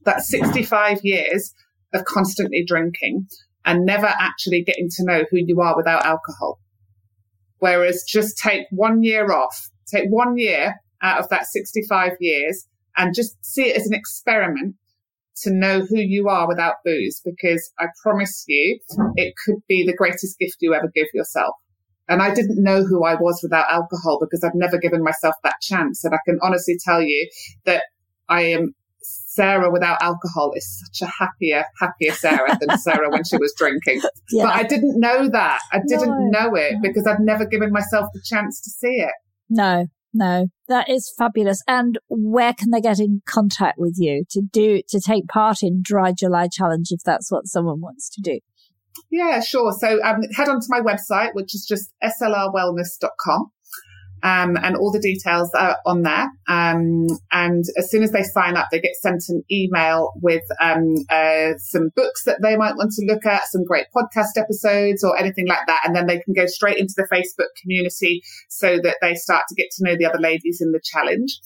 [0.04, 1.54] That's 65 years
[1.94, 3.28] of constantly drinking
[3.64, 6.60] and never actually getting to know who you are without alcohol.
[7.58, 13.14] Whereas just take one year off, take one year out of that 65 years and
[13.14, 14.74] just see it as an experiment
[15.42, 18.78] to know who you are without booze because I promise you
[19.16, 21.54] it could be the greatest gift you ever give yourself.
[22.08, 25.56] And I didn't know who I was without alcohol because I've never given myself that
[25.62, 26.04] chance.
[26.04, 27.28] And I can honestly tell you
[27.64, 27.84] that
[28.28, 28.74] I am
[29.34, 34.00] Sarah without alcohol is such a happier, happier Sarah than Sarah when she was drinking.
[34.30, 34.44] Yeah.
[34.44, 35.60] But I didn't know that.
[35.72, 36.80] I didn't no, know it no.
[36.80, 39.12] because I'd never given myself the chance to see it.
[39.50, 41.62] No, no, that is fabulous.
[41.66, 45.80] And where can they get in contact with you to do, to take part in
[45.82, 48.38] Dry July Challenge if that's what someone wants to do?
[49.10, 49.72] Yeah, sure.
[49.72, 53.50] So um, head on to my website, which is just slrwellness.com.
[54.24, 56.28] Um, and all the details are on there.
[56.48, 60.94] Um, and as soon as they sign up, they get sent an email with um,
[61.10, 65.18] uh, some books that they might want to look at, some great podcast episodes or
[65.18, 65.82] anything like that.
[65.84, 69.54] And then they can go straight into the Facebook community so that they start to
[69.54, 71.38] get to know the other ladies in the challenge.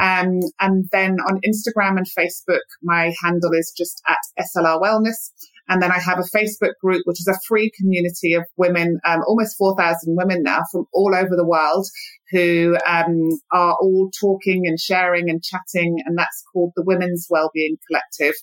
[0.00, 5.32] Um, and then on Instagram and Facebook, my handle is just at SLR Wellness.
[5.70, 9.20] And then I have a Facebook group, which is a free community of women, um,
[9.26, 11.86] almost 4,000 women now from all over the world
[12.32, 15.98] who um, are all talking and sharing and chatting.
[16.04, 18.34] And that's called the Women's Wellbeing Collective.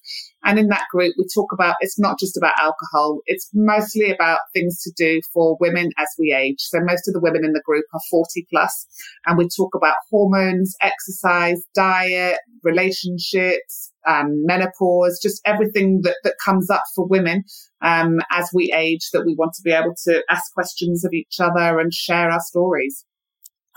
[0.43, 3.19] And in that group, we talk about, it's not just about alcohol.
[3.25, 6.59] It's mostly about things to do for women as we age.
[6.59, 8.88] So most of the women in the group are 40 plus
[9.25, 16.70] and we talk about hormones, exercise, diet, relationships, um, menopause, just everything that, that comes
[16.70, 17.43] up for women
[17.82, 21.39] um, as we age that we want to be able to ask questions of each
[21.39, 23.05] other and share our stories.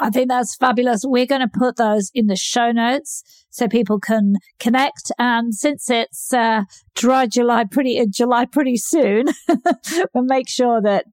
[0.03, 1.03] I think that's fabulous.
[1.05, 5.13] We're going to put those in the show notes so people can connect.
[5.19, 6.63] And since it's uh,
[6.95, 9.27] dry July pretty uh, July pretty soon,
[10.15, 11.05] we'll make sure that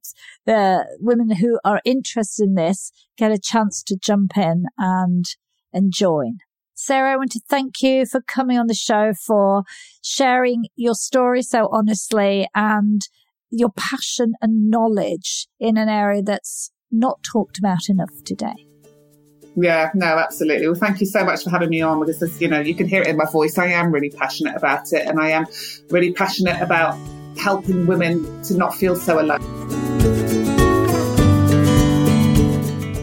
[0.46, 5.26] the women who are interested in this get a chance to jump in and
[5.70, 6.38] and join.
[6.80, 9.64] Sarah, I want to thank you for coming on the show, for
[10.00, 13.02] sharing your story so honestly and
[13.50, 18.64] your passion and knowledge in an area that's not talked about enough today.
[19.56, 20.68] Yeah, no, absolutely.
[20.68, 23.02] Well, thank you so much for having me on because, you know, you can hear
[23.02, 23.58] it in my voice.
[23.58, 25.46] I am really passionate about it and I am
[25.90, 26.96] really passionate about
[27.36, 29.40] helping women to not feel so alone.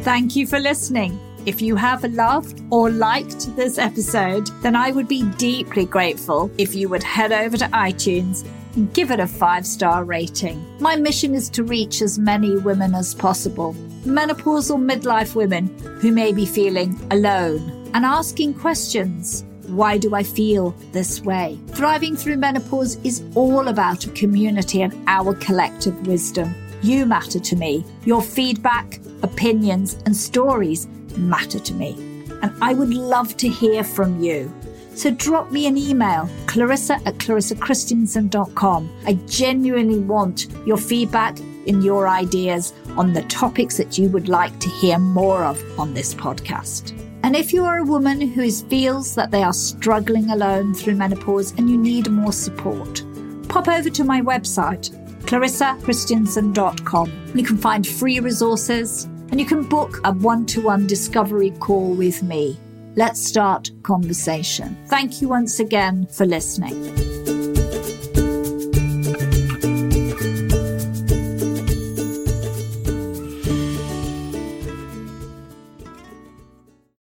[0.04, 1.20] Thank you for listening.
[1.46, 6.74] If you have loved or liked this episode, then I would be deeply grateful if
[6.74, 8.44] you would head over to iTunes
[8.76, 10.66] and give it a five star rating.
[10.80, 13.76] My mission is to reach as many women as possible,
[14.06, 15.68] menopausal midlife women
[16.02, 19.46] who may be feeling alone and asking questions.
[19.68, 21.60] Why do I feel this way?
[21.68, 26.56] Thriving through menopause is all about a community and our collective wisdom.
[26.82, 27.86] You matter to me.
[28.04, 30.88] Your feedback, opinions, and stories
[31.18, 31.96] matter to me.
[32.42, 34.54] And I would love to hear from you.
[34.96, 38.90] So drop me an email, clarissa at clarissakristjansson.com.
[39.06, 41.38] I genuinely want your feedback
[41.68, 45.94] and your ideas on the topics that you would like to hear more of on
[45.94, 46.98] this podcast.
[47.24, 51.52] And if you are a woman who feels that they are struggling alone through menopause
[51.58, 53.04] and you need more support,
[53.50, 54.96] pop over to my website
[55.26, 57.32] clarissakristjansson.com.
[57.34, 61.94] You can find free resources and you can book a one to one discovery call
[61.94, 62.58] with me.
[62.96, 64.78] Let's start conversation.
[64.88, 66.72] Thank you once again for listening.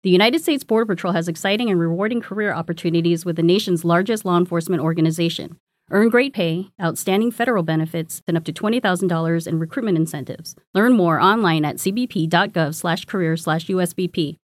[0.02, 4.24] The United States Border Patrol has exciting and rewarding career opportunities with the nation's largest
[4.24, 5.56] law enforcement organization.
[5.90, 10.54] Earn great pay, outstanding federal benefits, and up to $20,000 in recruitment incentives.
[10.74, 14.36] Learn more online at cbp.gov/career/usbp